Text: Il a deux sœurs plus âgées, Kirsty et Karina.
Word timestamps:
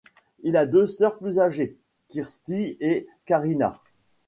Il 0.41 0.57
a 0.57 0.65
deux 0.65 0.87
sœurs 0.87 1.19
plus 1.19 1.37
âgées, 1.37 1.77
Kirsty 2.09 2.75
et 2.79 3.05
Karina. 3.25 3.79